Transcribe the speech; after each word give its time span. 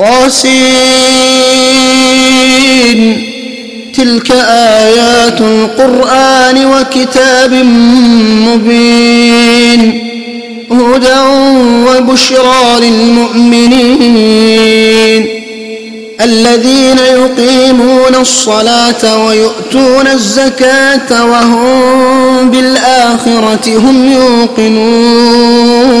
طاسين 0.00 0.60
تلك 3.94 4.30
آيات 4.50 5.40
القرآن 5.40 6.66
وكتاب 6.66 7.52
مبين. 8.46 9.80
هدى 10.70 11.20
وبشرى 11.86 12.80
للمؤمنين. 12.80 14.20
الذين 16.20 16.98
يقيمون 16.98 18.14
الصلاة 18.20 19.24
ويؤتون 19.26 20.06
الزكاة 20.06 21.24
وهم 21.24 22.50
بالآخرة 22.50 23.78
هم 23.78 24.12
يوقنون. 24.12 26.00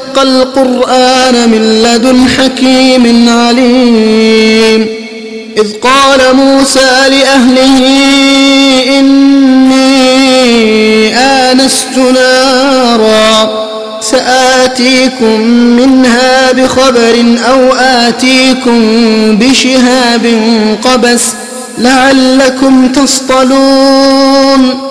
القرآن 0.17 1.49
من 1.49 1.83
لدن 1.83 2.27
حكيم 2.37 3.29
عليم. 3.29 4.87
إذ 5.57 5.73
قال 5.73 6.35
موسى 6.35 7.09
لأهله 7.09 7.77
إني 8.99 11.17
آنست 11.17 11.97
نارا 11.97 13.61
سآتيكم 14.01 15.39
منها 15.49 16.51
بخبر 16.51 17.35
أو 17.49 17.73
آتيكم 17.73 18.81
بشهاب 19.37 20.25
قبس 20.83 21.23
لعلكم 21.77 22.87
تصطلون. 22.87 24.90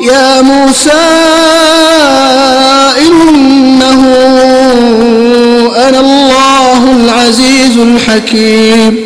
يا 0.00 0.42
موسى 0.42 0.90
إنه 3.08 4.06
أنا 5.88 6.00
الله 6.00 6.92
العزيز 7.04 7.78
الحكيم 7.78 8.96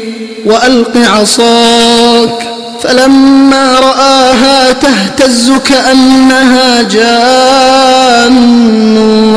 وألق 0.47 0.97
عصاك 0.97 2.49
فلما 2.83 3.79
رآها 3.81 4.73
تهتز 4.73 5.53
كأنها 5.65 6.83
جان 6.83 8.37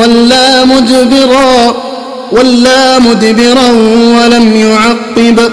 ولا 0.00 0.64
مدبرا 0.64 1.76
ولا 2.32 2.98
مدبرا 2.98 3.68
ولم 4.16 4.56
يعقب 4.56 5.52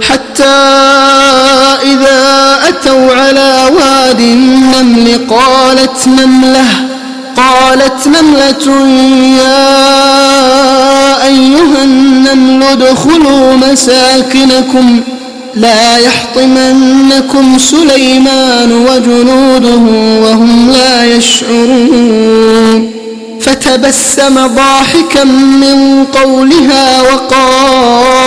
حتى 0.00 0.44
إذا 1.82 2.58
أتوا 2.68 3.14
على 3.14 3.70
واد 3.76 4.20
النمل 4.20 5.20
قالت 5.30 6.08
نملة 6.08 6.66
قالت 7.36 8.06
نملة 8.08 8.88
يا 9.42 9.66
أيها 11.26 11.82
النمل 11.84 12.62
ادخلوا 12.62 13.54
مساكنكم 13.54 15.00
لا 15.54 15.96
يحطمنكم 15.96 17.58
سليمان 17.58 18.72
وجنوده 18.72 19.82
وهم 20.22 20.70
لا 20.72 21.04
يشعرون. 21.04 22.92
فتبسم 23.40 24.46
ضاحكا 24.46 25.24
من 25.24 26.04
قولها 26.04 27.02
وقال 27.02 28.26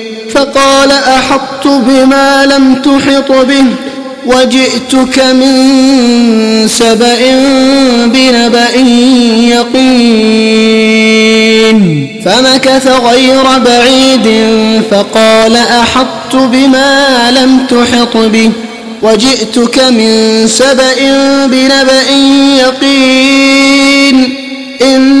فقال 0.33 0.91
أحطت 0.91 1.67
بما 1.67 2.45
لم 2.45 2.75
تحط 2.75 3.31
به 3.31 3.65
وجئتك 4.25 5.19
من 5.19 6.67
سبأ 6.67 7.17
بنبأ 8.05 8.75
يقين 9.51 11.21
فمكث 12.25 12.87
غير 12.87 13.43
بعيد 13.65 14.27
فقال 14.91 15.55
أحطت 15.55 16.35
بما 16.35 17.31
لم 17.31 17.67
تحط 17.67 18.17
به 18.17 18.51
وجئتك 19.01 19.79
من 19.79 20.47
سبأ 20.47 20.95
بنبأ 21.45 22.09
يقين 22.59 24.35
إني 24.81 25.20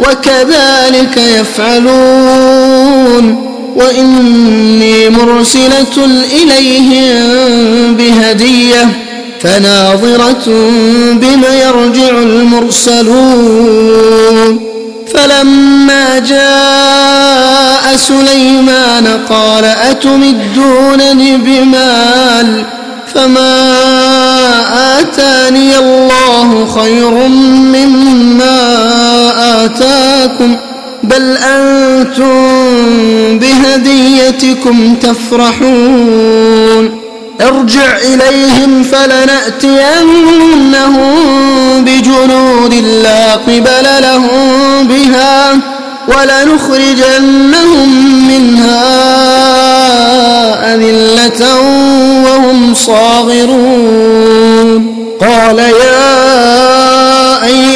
وكذلك 0.00 1.16
يفعلون. 1.40 3.24
وإني 3.76 5.08
مرسلة 5.08 6.06
إليهم 6.32 7.96
بهدية 7.96 8.88
فناظرة 9.40 10.46
بما 11.12 11.54
يرجع 11.54 12.10
المرسلون. 12.18 13.86
فلما 15.14 16.18
جاء 16.18 17.96
سليمان 17.96 19.06
قال 19.30 19.64
أتمدونني 19.64 21.36
بمال 21.36 22.64
فما 23.14 23.72
آتاني 25.00 25.78
الله 25.78 26.66
خير 26.80 27.10
مما 27.10 28.65
آتاكم 29.66 30.56
بل 31.02 31.36
أنتم 31.36 33.38
بهديتكم 33.38 34.94
تفرحون 34.94 36.90
ارجع 37.40 37.96
إليهم 37.96 38.82
فلنأتينهم 38.82 41.04
بجنود 41.84 42.74
لا 43.02 43.32
قبل 43.32 43.86
لهم 44.00 44.88
بها 44.88 45.54
ولنخرجنهم 46.08 47.88
منها 48.28 48.86
أذلة 50.74 51.60
وهم 52.26 52.74
صاغرون. 52.74 54.26
قال 55.20 55.58
يا 55.58 57.44
أيها 57.44 57.75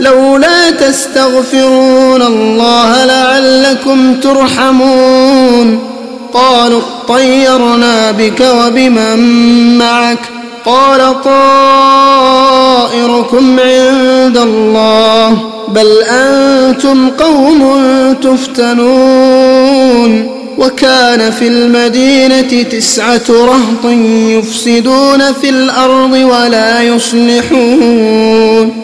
لولا 0.00 0.70
تستغفرون 0.70 2.22
الله 2.22 3.04
لعلكم 3.04 4.20
ترحمون. 4.20 5.78
قالوا 6.34 6.80
اطيرنا 7.04 8.10
بك 8.10 8.40
وبمن 8.40 9.78
معك. 9.78 10.18
قال 10.64 11.22
طائركم 11.24 12.00
عند 13.60 14.38
الله. 14.38 15.38
بل 15.68 16.02
أنتم 16.08 17.10
قوم 17.10 17.84
تفتنون. 18.22 20.30
وكان 20.58 21.30
في 21.30 21.48
المدينة 21.48 22.62
تسعة 22.62 23.22
رهط 23.30 23.84
يفسدون 24.28 25.32
في 25.32 25.48
الأرض 25.48 26.12
ولا 26.12 26.82
يصلحون. 26.82 28.83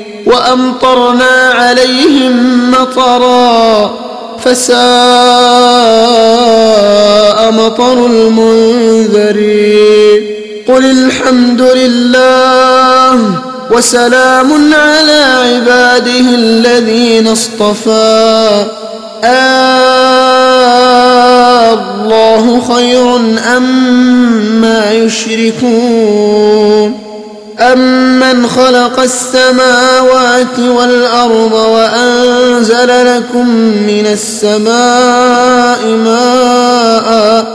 وأمطرنا 0.31 1.51
عليهم 1.53 2.35
مطرا 2.71 3.93
فساء 4.43 4.71
مطر 7.51 8.05
المنذرين. 8.05 9.61
قل 10.67 10.85
الحمد 10.85 11.61
لله 11.61 13.19
وسلام 13.71 14.73
على 14.73 15.23
عباده 15.23 16.19
الذين 16.35 17.27
اصطفى. 17.27 18.65
آه 19.23 19.81
الله 21.73 22.61
خير 22.75 23.15
أم 23.57 23.63
ما 24.61 24.91
يشركون. 24.91 26.31
أمن 27.61 28.47
خلق 28.47 28.99
السماوات 28.99 30.59
والأرض 30.59 31.53
وأنزل 31.53 33.15
لكم 33.17 33.47
من 33.87 34.07
السماء 34.11 35.87
ماء 35.87 37.45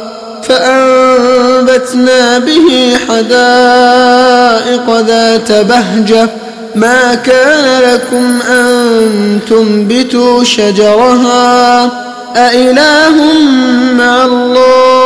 فأنبتنا 0.42 2.38
به 2.38 2.96
حدائق 3.08 5.00
ذات 5.06 5.52
بهجة 5.52 6.28
ما 6.74 7.14
كان 7.14 7.82
لكم 7.82 8.38
أن 8.50 9.38
تنبتوا 9.48 10.44
شجرها 10.44 11.90
أإله 12.36 13.14
مع 13.92 14.24
الله 14.24 15.05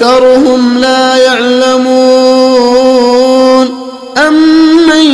أكثرهم 0.00 0.78
لا 0.78 1.16
يعلمون 1.16 1.90
أمن 4.28 5.04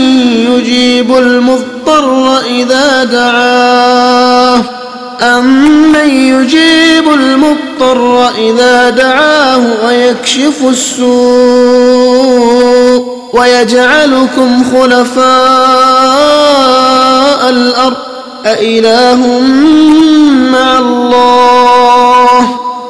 يجيب 0.50 1.16
المضطر 1.16 2.38
إذا 2.38 3.04
دعاه 3.04 4.62
أمن 5.22 6.10
يجيب 6.10 7.08
المضطر 7.08 8.28
إذا 8.38 8.90
دعاه 8.90 9.62
ويكشف 9.86 10.64
السوء 10.68 11.06
ويجعلكم 13.32 14.64
خلفاء 14.64 15.26
الأرض 17.50 17.96
أإله 18.46 19.40
مع 20.52 20.78
الله 20.78 21.55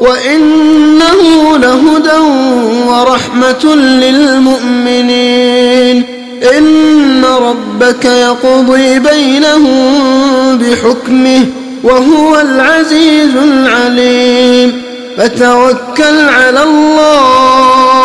وإنه 0.00 1.56
لهدى 1.58 2.18
ورحمة 2.86 3.74
للمؤمنين 4.74 5.38
إن 6.58 7.24
ربك 7.24 8.04
يقضي 8.04 8.98
بينهم 8.98 10.58
بحكمه 10.58 11.46
وهو 11.84 12.40
العزيز 12.40 13.36
العليم 13.36 14.82
فتوكل 15.18 16.28
على 16.28 16.62
الله 16.62 17.98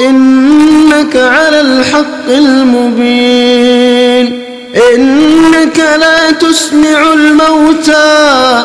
إنك 0.00 1.16
على 1.16 1.60
الحق 1.60 2.28
المبين 2.28 3.72
إنك 4.94 5.78
لا 5.78 6.30
تسمع 6.30 7.12
الموتى 7.12 8.64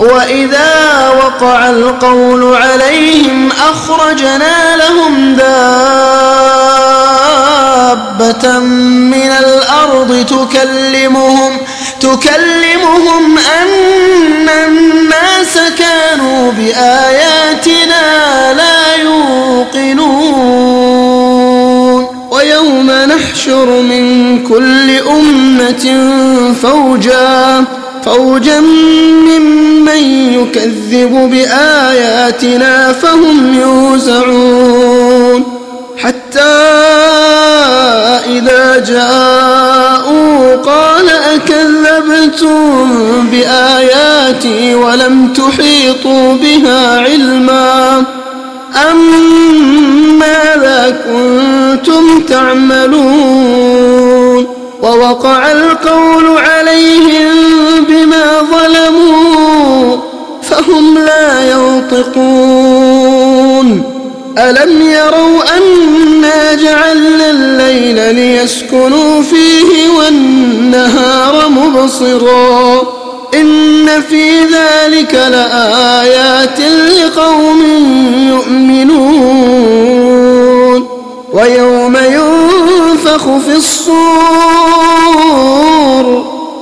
وإذا 0.00 1.08
وقع 1.08 1.70
القول 1.70 2.54
عليهم 2.56 3.48
أخرجنا 3.70 4.76
لهم 4.76 5.34
دابة 5.34 6.60
من 8.58 9.32
الأرض 9.32 10.26
تكلمهم 10.26 11.58
تكلمهم 12.00 13.38
أن 13.62 14.48
الناس 14.48 15.58
كانوا 15.78 16.52
بآياتنا 16.52 18.02
لا 18.52 18.94
يوقنون 19.02 20.20
ويوم 22.30 22.90
نحشر 22.90 23.66
من 23.80 24.38
كل 24.44 24.90
أمة 25.08 26.10
فوجا 26.62 27.64
فوجا 28.10 28.60
ممن 28.60 30.02
يكذب 30.32 31.30
بآياتنا 31.30 32.92
فهم 32.92 33.60
يوزعون. 33.60 35.44
حتى 35.98 36.40
إذا 38.26 38.84
جاءوا 38.88 40.56
قال 40.56 41.08
أكذبتم 41.08 42.90
بآياتي 43.30 44.74
ولم 44.74 45.32
تحيطوا 45.32 46.34
بها 46.34 47.00
علما؟ 47.00 48.04
أم 48.90 48.98
ماذا 50.18 50.96
كنتم 51.04 52.20
تعملون؟ 52.28 53.70
ووقع 54.82 55.52
القول 55.52 56.38
عليهم 56.38 57.69
ظلموا 58.52 59.96
فهم 60.42 60.98
لا 60.98 61.50
ينطقون. 61.50 63.20
ألم 64.38 64.82
يروا 64.82 65.56
أنا 65.56 66.54
جعلنا 66.54 67.30
الليل 67.30 68.14
ليسكنوا 68.14 69.22
فيه 69.22 69.88
والنهار 69.98 71.48
مبصرا؟ 71.48 72.82
إن 73.34 73.86
في 74.08 74.40
ذلك 74.40 75.14
لآيات 75.14 76.60
لقوم 76.60 77.62
يؤمنون. 78.28 79.80
ويوم 81.32 81.96
ينفخ 81.96 83.22
في 83.46 83.56
الصور. 83.56 84.00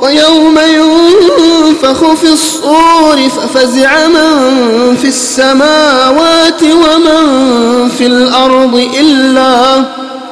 ويوم 0.02 0.58
ينفخ 0.58 2.12
في 2.14 2.32
الصور 2.32 3.28
ففزع 3.28 4.06
من 4.06 4.96
في 5.02 5.08
السماوات 5.08 6.62
ومن 6.62 7.88
في 7.98 8.06
الأرض 8.06 8.88
إلا 9.00 9.84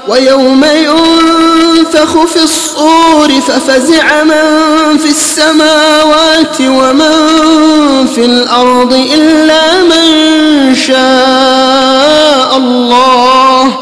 ويوم 0.08 0.64
ينفخ 0.64 2.24
في 2.24 2.42
الصور 2.42 3.28
ففزع 3.48 4.24
من 4.24 4.98
في 4.98 5.08
السماوات 5.08 6.60
ومن 6.60 8.06
في 8.14 8.24
الأرض 8.24 8.92
إلا 8.92 9.82
من 9.82 10.74
شاء 10.74 12.56
الله 12.56 13.78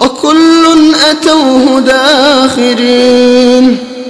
وكل 0.00 0.92
أتوه 1.10 1.80
داخرين 1.80 3.78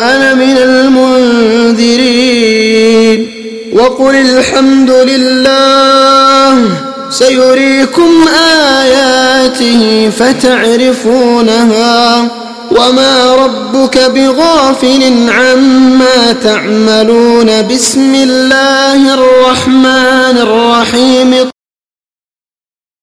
أنا 0.00 0.34
من 0.34 0.56
المنذرين. 0.56 3.30
وقل 3.72 4.14
الحمد 4.14 4.90
لله 4.90 6.68
سيريكم 7.10 8.24
آياته 8.80 10.10
فتعرفونها. 10.18 12.28
وما 12.70 13.34
ربك 13.34 13.98
بغافل 13.98 15.28
عما 15.28 16.32
تعملون. 16.44 17.62
بسم 17.62 18.14
الله 18.14 19.14
الرحمن 19.14 20.38
الرحيم. 20.38 21.34